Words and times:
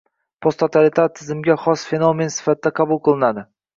posttotalitar 0.45 1.11
tizimlarga 1.19 1.57
xos 1.67 1.85
fenomen 1.93 2.33
sifatida 2.39 2.73
qabul 2.81 3.03
qilinadi. 3.11 3.45